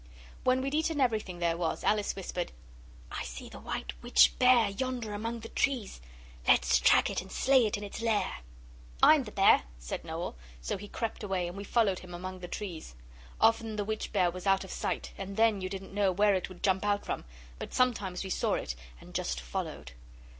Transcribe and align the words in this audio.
When 0.43 0.61
we'd 0.63 0.73
eaten 0.73 0.99
everything 0.99 1.37
there 1.37 1.57
was, 1.57 1.83
Alice 1.83 2.15
whispered 2.15 2.51
'I 3.11 3.23
see 3.23 3.49
the 3.49 3.59
white 3.59 3.93
witch 4.01 4.33
bear 4.39 4.67
yonder 4.69 5.13
among 5.13 5.41
the 5.41 5.49
trees! 5.49 6.01
Let's 6.47 6.79
track 6.79 7.11
it 7.11 7.21
and 7.21 7.31
slay 7.31 7.67
it 7.67 7.77
in 7.77 7.83
its 7.83 8.01
lair.' 8.01 8.37
'I 9.03 9.13
am 9.13 9.23
the 9.25 9.31
bear,' 9.31 9.61
said 9.77 10.03
Noel; 10.03 10.35
so 10.59 10.75
he 10.77 10.87
crept 10.87 11.21
away, 11.21 11.47
and 11.47 11.55
we 11.55 11.63
followed 11.63 11.99
him 11.99 12.15
among 12.15 12.39
the 12.39 12.47
trees. 12.47 12.95
Often 13.39 13.75
the 13.75 13.85
witch 13.85 14.11
bear 14.11 14.31
was 14.31 14.47
out 14.47 14.63
of 14.63 14.71
sight, 14.71 15.11
and 15.19 15.37
then 15.37 15.61
you 15.61 15.69
didn't 15.69 15.93
know 15.93 16.11
where 16.11 16.33
it 16.33 16.49
would 16.49 16.63
jump 16.63 16.83
out 16.83 17.05
from; 17.05 17.23
but 17.59 17.71
sometimes 17.75 18.23
we 18.23 18.31
saw 18.31 18.55
it, 18.55 18.73
and 18.99 19.13
just 19.13 19.39
followed. 19.39 19.91